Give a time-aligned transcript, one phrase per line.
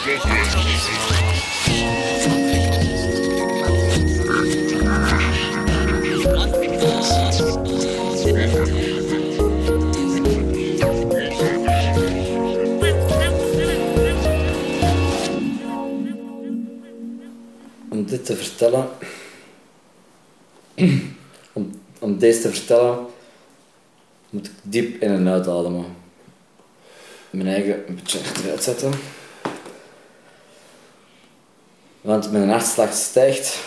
[0.00, 0.08] Om
[18.06, 18.88] dit te vertellen,
[21.52, 23.06] om, om deze te vertellen,
[24.30, 25.84] moet ik diep in en uitademen.
[27.30, 28.18] Mijn eigen een beetje
[28.58, 29.19] zetten.
[32.00, 33.58] Want mijn hartslag stijgt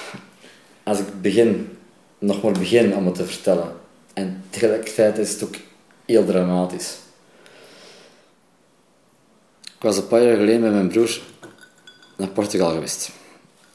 [0.83, 1.77] als ik begin,
[2.19, 3.75] nog maar begin om het te vertellen.
[4.13, 5.55] En tegelijkertijd is het ook
[6.05, 6.97] heel dramatisch.
[9.63, 11.19] Ik was een paar jaar geleden met mijn broer
[12.17, 13.09] naar Portugal geweest.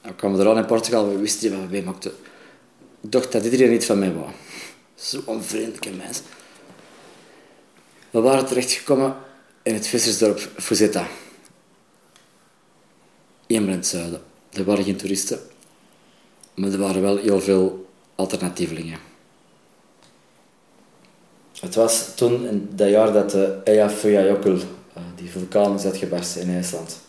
[0.03, 2.13] We kwamen er aan in Portugal, we wisten niet wat we meemaakten.
[3.01, 4.31] Ik dacht dat iedereen niet van mij wou.
[4.95, 6.21] Zo'n vriendelijke mens.
[8.11, 9.17] We waren terechtgekomen
[9.63, 11.07] in het vissersdorp Fuzeta.
[13.47, 14.28] In het zuiden.
[14.59, 15.39] Er waren geen toeristen,
[16.55, 18.99] maar er waren wel heel veel alternatievelingen.
[21.61, 24.61] Het was toen in dat jaar dat de Eyjafjallajökull,
[24.93, 27.01] eh, die vulkaan, is uitgebarsten in IJsland.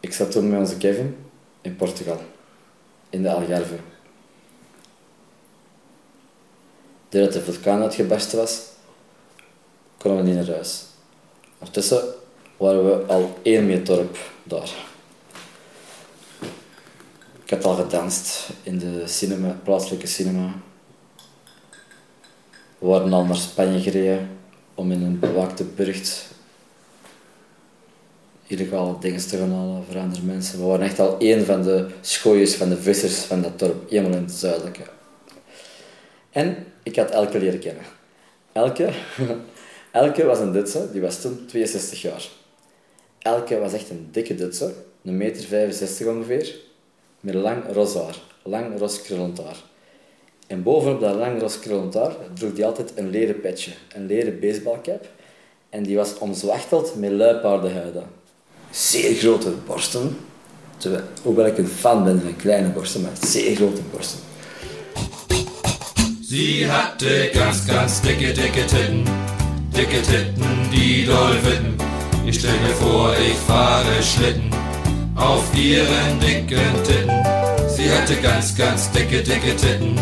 [0.00, 1.16] Ik zat toen met onze Kevin
[1.60, 2.20] in Portugal,
[3.10, 3.76] in de Algarve.
[7.08, 8.62] Doordat de vulkaan uitgebarsten was,
[9.98, 10.82] konden we niet naar huis.
[11.58, 12.02] Ondertussen
[12.56, 14.90] waren we al één meer dorp daar.
[17.52, 20.54] Had al gedanst in de cinema, plaatselijke cinema.
[22.78, 24.28] We waren al naar Spanje gereden
[24.74, 26.26] om in een bewaakte burcht
[28.46, 30.58] illegale dingen te gaan halen voor andere mensen.
[30.58, 34.18] We waren echt al één van de schooiers, van de vissers van dat dorp, helemaal
[34.18, 34.82] in het zuidelijke.
[36.30, 37.84] En ik had Elke leren kennen.
[38.52, 38.90] Elke,
[39.90, 42.28] Elke was een Duitse, die was toen 62 jaar.
[43.18, 44.74] Elke was echt een dikke Duitse,
[45.04, 46.70] een meter 65 ongeveer,
[47.22, 48.04] met lang roze
[48.42, 49.00] lang roze
[49.44, 49.56] haar.
[50.46, 55.08] En bovenop dat lang roze haar droeg hij altijd een leren petje, een leren baseballcap.
[55.70, 58.04] En die was omzwachteld met luipaardenhuiden.
[58.70, 60.16] Zeer grote borsten,
[60.76, 64.18] terwijl, hoewel ik een fan ben van kleine borsten, maar zeer grote borsten.
[66.28, 69.04] Sie hatte ganz, ganz dicke, dicke Titten.
[69.70, 71.76] Dicke Titten, die doll witten.
[72.26, 74.61] Ich stell mir vor, ich fahre Schlitten
[75.22, 77.24] auf ihren dicken Titten.
[77.68, 79.98] Sie hatte ganz, ganz dicke, dicke Titten.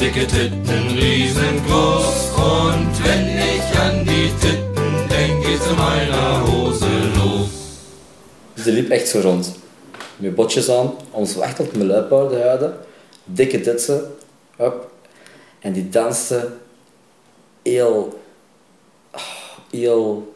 [0.00, 2.32] Dicke Titten, riesengroß.
[2.36, 7.48] Und wenn ich an die Titten denk, geht's in meiner Hose los.
[8.64, 9.54] Ze liep echt zo rond.
[10.16, 12.76] Met botjes aan, omzwachteld met luipaardenhuiden,
[13.24, 14.00] dikke ditsen,
[14.56, 14.90] hop.
[15.60, 16.52] En die danste
[17.62, 18.20] heel,
[19.70, 20.34] heel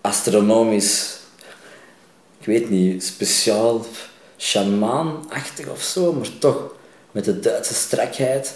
[0.00, 1.17] astronomisch.
[2.48, 3.84] Ik weet niet, speciaal,
[4.38, 6.74] shamaanachtig of zo, maar toch
[7.12, 8.54] met de Duitse strakheid.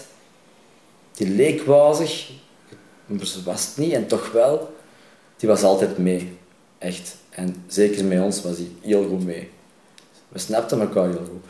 [1.11, 2.29] Die leek wazig,
[3.05, 4.75] maar ze was het niet en toch wel.
[5.35, 6.37] Die was altijd mee,
[6.77, 7.15] echt.
[7.29, 9.51] En zeker met ons was hij heel goed mee.
[10.27, 11.43] We snapten elkaar heel goed.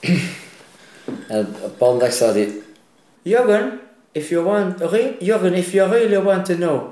[1.28, 2.52] En op een dag zei hij...
[4.12, 4.78] If you want,
[5.18, 6.82] Jurgen, if you really want to know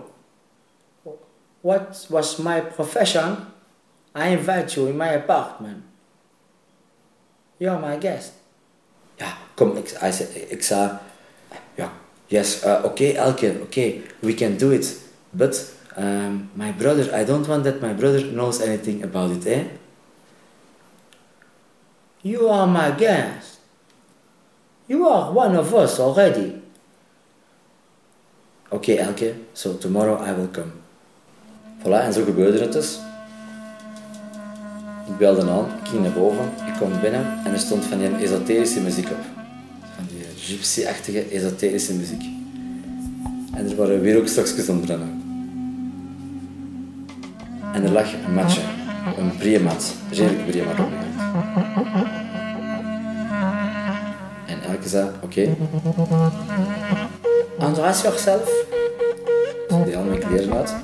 [1.61, 3.37] what was my profession,
[4.15, 5.83] I invite you in my apartment.
[7.59, 8.33] You're my guest.
[9.17, 10.91] Ja, kom, ik, hij zei, ik zei...
[11.75, 11.93] Ja,
[12.27, 14.97] yes, uh, okay, Elke, okay, we can do it.
[15.31, 19.65] But um, my brother, I don't want that my brother knows anything about it, eh?
[22.23, 23.61] You are my guest.
[24.87, 26.61] You are one of us already.
[28.73, 30.73] Okay, Elke, so tomorrow I will come.
[31.83, 32.99] Voilà, en zo gebeurde het dus.
[35.07, 38.17] Ik belde aan, ik ging naar boven, ik kwam binnen en er stond van die
[38.17, 39.25] esoterische muziek op.
[39.97, 42.23] Van die gypsy-achtige esoterische muziek.
[43.55, 45.23] En er waren wierookstokjes aan het brennen.
[47.73, 48.61] En er lag een matje,
[49.19, 51.13] een breemat, een redelijk breemat op mijn
[51.83, 52.07] grond.
[54.47, 55.57] En Elke zei, oké.
[57.63, 58.65] Undress yourself.
[59.69, 60.75] Toen deed al mijn kleren uit.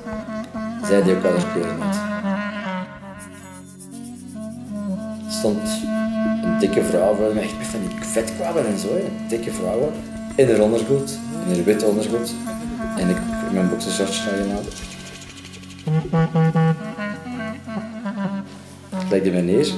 [0.87, 2.06] Zij deed ook al haar kleren uit.
[5.38, 5.69] Stond
[6.43, 8.88] een dikke vrouw voor me, echt van die vetkwabben en zo.
[8.88, 9.05] hè.
[9.29, 9.93] Dikke vrouwen.
[10.35, 11.19] In haar ondergoed,
[11.49, 12.35] in haar wit ondergoed.
[12.97, 13.17] En ik
[13.49, 14.73] in mijn boxershortje naar genomen.
[19.05, 19.69] Ik legde me neer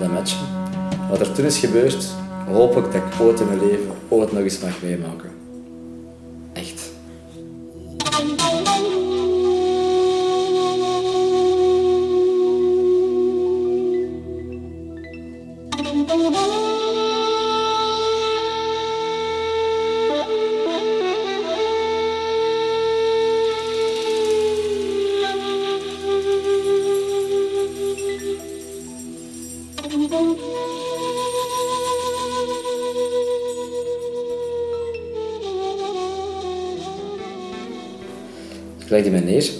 [0.00, 0.34] dat match.
[1.08, 2.06] Wat er toen is gebeurd,
[2.50, 5.41] hoop ik dat ik ooit in mijn leven ooit nog eens mag meemaken.
[38.92, 39.50] Legde me neer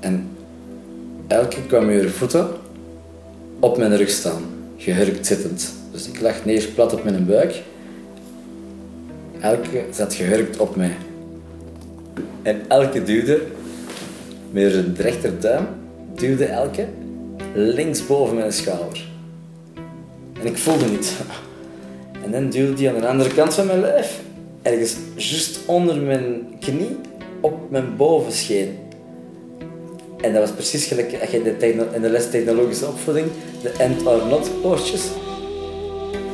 [0.00, 0.28] en
[1.26, 2.48] elke kwam weer voeten
[3.58, 4.42] op mijn rug staan,
[4.76, 5.72] gehurkt zittend.
[5.92, 7.62] Dus ik lag neer plat op mijn buik.
[9.40, 10.96] Elke zat gehurkt op mij.
[12.42, 13.42] En elke duwde
[14.50, 15.66] met zijn rechterduim,
[16.14, 16.86] duwde elke
[17.54, 19.08] links boven mijn schouder.
[20.40, 21.12] En ik voelde niet.
[22.24, 24.20] En dan duwde hij aan de andere kant van mijn lijf,
[24.62, 26.96] ergens juist onder mijn knie,
[27.40, 28.78] op mijn bovenscheen.
[30.20, 31.56] En dat was precies gelijk als je
[31.92, 33.26] in de, les technologische opvoeding
[33.62, 35.02] de end or not poortjes.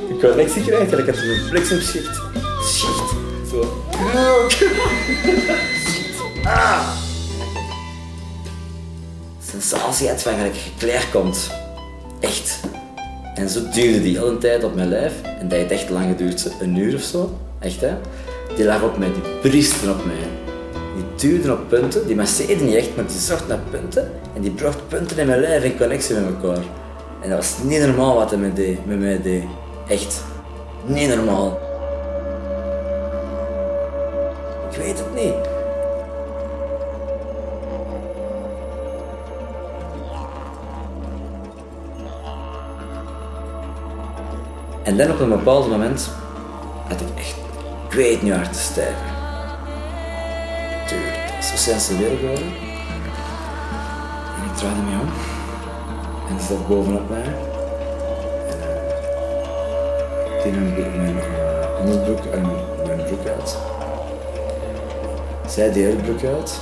[0.09, 2.21] De connectie krijgt, gelijk als een bliksemschicht.
[2.63, 3.11] Schicht.
[3.51, 3.65] Zo.
[6.45, 6.89] Ah!
[9.51, 10.33] Sensatie uit van
[10.79, 11.51] gelijk komt.
[12.21, 12.61] Echt.
[13.35, 15.13] En zo duurde die al een tijd op mijn lijf.
[15.23, 17.39] En dat heeft echt lang geduurd, een uur of zo.
[17.59, 17.95] Echt hè.
[18.57, 20.44] Die lag op mij, die priesten op mij.
[20.95, 24.11] Die duwden op punten, die masseerden niet echt, maar die zocht naar punten.
[24.35, 26.65] En die bracht punten in mijn lijf in connectie met elkaar.
[27.21, 29.45] En dat was niet normaal wat hij met, deed, met mij deed.
[29.89, 30.23] Echt.
[30.85, 31.59] Niet normaal.
[34.71, 35.53] Ik weet het niet.
[44.83, 46.11] En dan op een bepaald moment
[46.89, 47.37] had ik echt,
[47.89, 49.14] ik weet niet hard te stijgen.
[51.45, 52.53] Zo sensueel geworden.
[54.37, 55.09] En ik draaide me om.
[56.29, 57.23] En die zat bovenop mij.
[57.23, 58.59] En
[60.39, 62.43] uh, die nam mijn, mijn uh, onderbroek en
[62.87, 63.59] mijn broek uit.
[65.47, 66.61] Zij deed haar broek uit.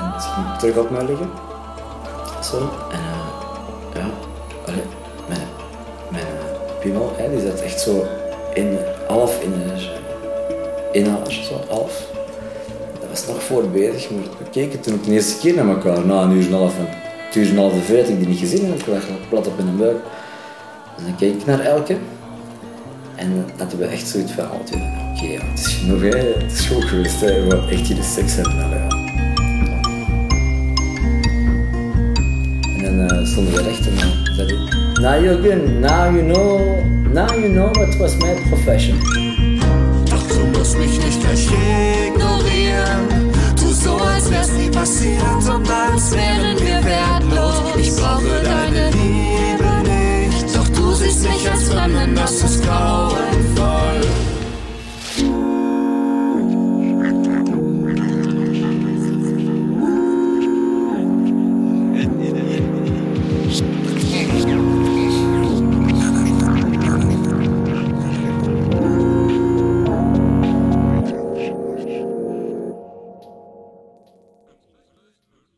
[0.00, 1.30] En ze ging terug op mij liggen.
[2.42, 2.58] Zo.
[2.90, 4.06] En uh, ja,
[5.28, 5.48] mijn,
[6.08, 6.26] mijn
[6.80, 8.06] piemel, die zat echt zo
[8.54, 8.78] in,
[9.08, 9.90] half in haar,
[10.92, 12.14] in zo half.
[13.16, 16.22] Was nog voor bezig, maar we keken toen ook de eerste keer naar elkaar, na
[16.22, 16.78] een uur en een half.
[16.78, 16.86] En
[17.26, 19.58] het uur en een half de ik die niet gezien en ik lag plat op
[19.58, 19.96] in een buik.
[20.96, 21.96] Dus dan keek ik naar Elke.
[23.14, 26.08] En hadden we echt zoiets van, oh, oké, het is genoeg, hè.
[26.08, 27.68] het is goed geweest, hè.
[27.68, 28.88] echt hier de seks hebben.
[32.84, 36.84] En dan uh, stonden we recht en dan zei hij, now good, now you know,
[37.12, 39.25] now you know what was my profession.